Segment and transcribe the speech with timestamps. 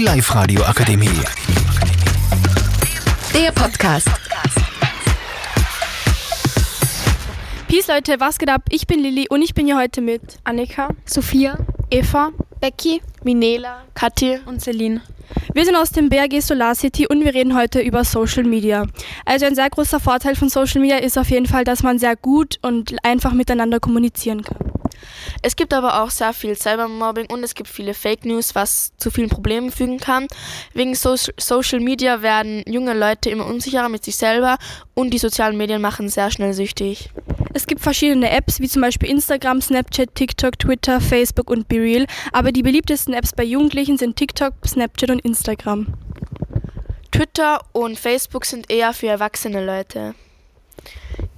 [0.00, 1.10] Die Live-Radio Akademie.
[3.34, 4.08] Der Podcast.
[7.68, 8.62] Peace Leute, was geht ab?
[8.70, 11.58] Ich bin Lilly und ich bin hier heute mit Annika, Sophia,
[11.90, 12.30] Eva,
[12.62, 15.02] Becky, Minela, Kathi und Celine.
[15.54, 18.86] Wir sind aus dem BRG Solar City und wir reden heute über Social Media.
[19.24, 22.16] Also ein sehr großer Vorteil von Social Media ist auf jeden Fall, dass man sehr
[22.16, 24.70] gut und einfach miteinander kommunizieren kann.
[25.42, 29.10] Es gibt aber auch sehr viel Cybermobbing und es gibt viele Fake News, was zu
[29.10, 30.26] vielen Problemen fügen kann.
[30.74, 34.58] Wegen so Social Media werden junge Leute immer unsicherer mit sich selber
[34.94, 37.10] und die sozialen Medien machen sehr schnell süchtig.
[37.52, 42.52] Es gibt verschiedene Apps, wie zum Beispiel Instagram, Snapchat, TikTok, Twitter, Facebook und BeReal, aber
[42.52, 45.88] die beliebtesten Apps bei Jugendlichen sind TikTok, Snapchat und Instagram.
[47.10, 50.14] Twitter und Facebook sind eher für erwachsene Leute.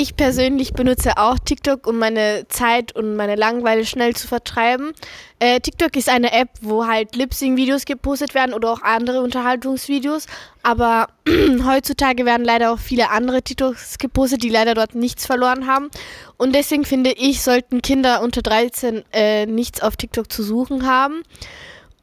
[0.00, 4.92] Ich persönlich benutze auch TikTok, um meine Zeit und meine Langeweile schnell zu vertreiben.
[5.40, 10.28] Äh, TikTok ist eine App, wo halt Lip-Sync-Videos gepostet werden oder auch andere Unterhaltungsvideos.
[10.62, 11.08] Aber
[11.66, 15.88] heutzutage werden leider auch viele andere TikToks gepostet, die leider dort nichts verloren haben.
[16.36, 21.24] Und deswegen finde ich, sollten Kinder unter 13 äh, nichts auf TikTok zu suchen haben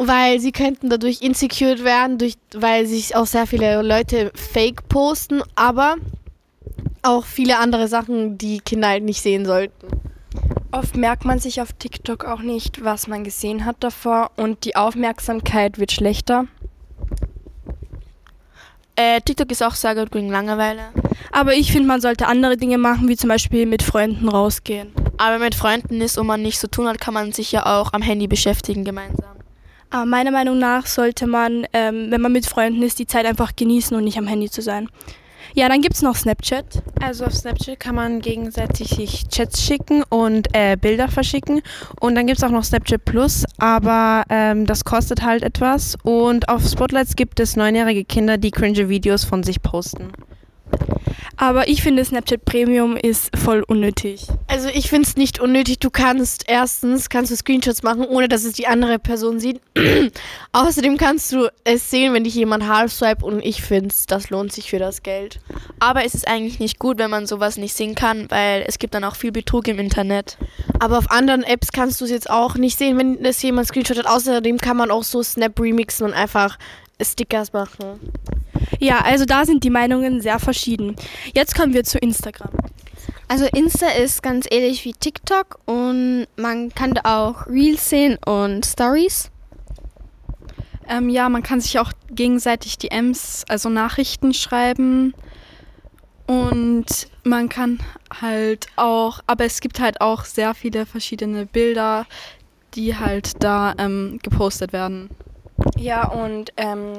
[0.00, 5.42] weil sie könnten dadurch insecure werden, durch, weil sich auch sehr viele Leute fake posten,
[5.56, 5.96] aber
[7.02, 9.88] auch viele andere Sachen, die Kinder halt nicht sehen sollten.
[10.70, 14.76] Oft merkt man sich auf TikTok auch nicht, was man gesehen hat davor und die
[14.76, 16.46] Aufmerksamkeit wird schlechter.
[18.96, 20.88] Äh, TikTok ist auch sehr gut gegen Langeweile.
[21.30, 24.92] Aber ich finde, man sollte andere Dinge machen, wie zum Beispiel mit Freunden rausgehen.
[25.18, 27.92] Aber mit Freunden ist und man nichts zu tun hat, kann man sich ja auch
[27.92, 29.36] am Handy beschäftigen gemeinsam.
[29.90, 33.56] Aber meiner Meinung nach sollte man, ähm, wenn man mit Freunden ist, die Zeit einfach
[33.56, 34.88] genießen und nicht am Handy zu sein.
[35.54, 36.82] Ja, dann gibt es noch Snapchat.
[37.00, 41.62] Also auf Snapchat kann man gegenseitig sich Chats schicken und äh, Bilder verschicken.
[42.00, 45.96] Und dann gibt es auch noch Snapchat Plus, aber ähm, das kostet halt etwas.
[46.02, 50.12] Und auf Spotlights gibt es neunjährige Kinder, die cringe Videos von sich posten.
[51.36, 54.26] Aber ich finde, Snapchat Premium ist voll unnötig.
[54.48, 55.78] Also ich finde es nicht unnötig.
[55.78, 59.60] Du kannst erstens kannst du Screenshots machen, ohne dass es die andere Person sieht.
[60.52, 64.52] Außerdem kannst du es sehen, wenn dich jemand half swipe und ich finde, das lohnt
[64.52, 65.38] sich für das Geld.
[65.78, 68.94] Aber es ist eigentlich nicht gut, wenn man sowas nicht sehen kann, weil es gibt
[68.94, 70.38] dann auch viel Betrug im Internet.
[70.80, 73.98] Aber auf anderen Apps kannst du es jetzt auch nicht sehen, wenn es jemand Screenshot
[73.98, 74.06] hat.
[74.06, 76.58] Außerdem kann man auch so Snap remixen und einfach
[77.00, 78.12] Stickers machen.
[78.78, 80.96] Ja, also da sind die Meinungen sehr verschieden.
[81.34, 82.50] Jetzt kommen wir zu Instagram.
[83.28, 88.64] Also Insta ist ganz ähnlich wie TikTok und man kann da auch Reels sehen und
[88.64, 89.30] Stories.
[90.88, 95.12] Ähm, ja, man kann sich auch gegenseitig DMs, also Nachrichten schreiben.
[96.26, 96.86] Und
[97.24, 97.80] man kann
[98.20, 102.06] halt auch, aber es gibt halt auch sehr viele verschiedene Bilder,
[102.74, 105.10] die halt da ähm, gepostet werden.
[105.76, 106.92] Ja, und ähm,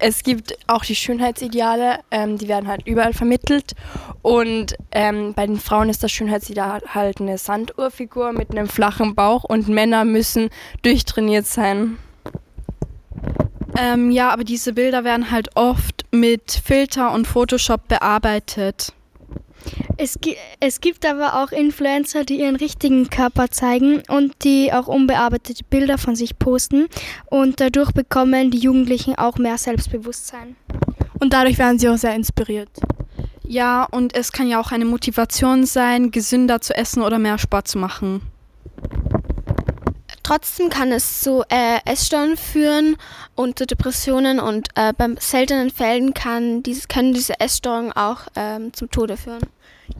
[0.00, 3.74] es gibt auch die Schönheitsideale, ähm, die werden halt überall vermittelt.
[4.22, 9.44] Und ähm, bei den Frauen ist das Schönheitsideal halt eine Sanduhrfigur mit einem flachen Bauch
[9.44, 10.50] und Männer müssen
[10.82, 11.98] durchtrainiert sein.
[13.78, 18.92] Ähm, ja, aber diese Bilder werden halt oft mit Filter und Photoshop bearbeitet.
[20.02, 20.18] Es,
[20.60, 25.98] es gibt aber auch Influencer, die ihren richtigen Körper zeigen und die auch unbearbeitete Bilder
[25.98, 26.88] von sich posten.
[27.26, 30.56] Und dadurch bekommen die Jugendlichen auch mehr Selbstbewusstsein.
[31.18, 32.70] Und dadurch werden sie auch sehr inspiriert.
[33.46, 37.68] Ja, und es kann ja auch eine Motivation sein, gesünder zu essen oder mehr Sport
[37.68, 38.22] zu machen.
[40.30, 42.96] Trotzdem kann es zu äh, Essstörungen führen
[43.34, 48.72] und zu Depressionen und äh, bei seltenen Fällen kann dies, können diese Essstörungen auch ähm,
[48.72, 49.40] zum Tode führen.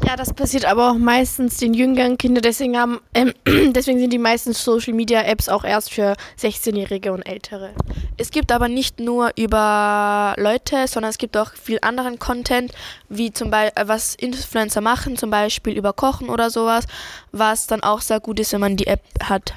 [0.06, 2.42] Ja, das passiert aber auch meistens den jüngeren Kindern.
[2.42, 3.32] Deswegen, haben, äh,
[3.72, 7.70] deswegen sind die meisten Social Media Apps auch erst für 16-Jährige und Ältere.
[8.16, 12.70] Es gibt aber nicht nur über Leute, sondern es gibt auch viel anderen Content,
[13.08, 16.84] wie zum Beispiel, was Influencer machen, zum Beispiel über Kochen oder sowas,
[17.32, 19.54] was dann auch sehr gut ist, wenn man die App hat.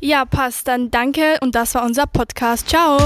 [0.00, 0.68] Ja, passt.
[0.68, 2.68] Dann danke und das war unser Podcast.
[2.68, 2.98] Ciao.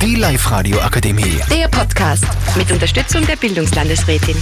[0.00, 1.40] Die Live-Radio Akademie.
[1.50, 2.24] Der Podcast
[2.56, 4.36] mit Unterstützung der Bildungslandesrätin.